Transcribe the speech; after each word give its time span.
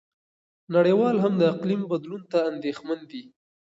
نړیوال 0.75 1.15
هم 1.23 1.33
د 1.37 1.43
اقلیم 1.53 1.81
بدلون 1.91 2.21
ته 2.31 2.37
اندېښمن 2.51 2.99
دي. 3.09 3.21